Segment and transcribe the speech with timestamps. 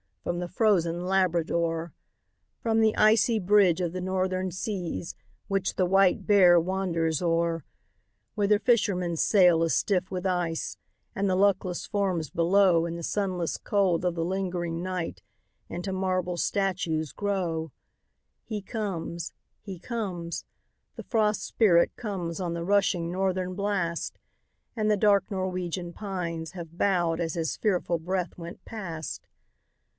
[0.23, 1.93] from the frozen Labrador,
[2.59, 5.15] From the icy bridge of the Northern seas,
[5.47, 7.65] which the white bear wanders o'er,
[8.35, 10.77] Where the fisherman's sail is stiff with ice,
[11.15, 15.21] and the luckless forms below In the sunless cold of the lingering night
[15.69, 17.71] into marble statues grow
[18.43, 20.45] He comes, he comes,
[20.95, 24.19] the Frost Spirit comes on the rushing Northern blast,
[24.75, 29.27] And the dark Norwegian pines have bowed as his fearful breath went past.